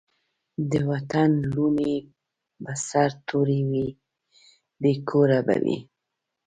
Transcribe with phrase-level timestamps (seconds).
[0.71, 1.95] د وطن لوڼي
[2.61, 3.87] به سرتوري وي
[4.81, 5.77] بې کوره به وي